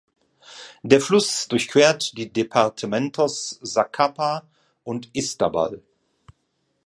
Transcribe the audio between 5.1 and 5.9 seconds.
Izabal.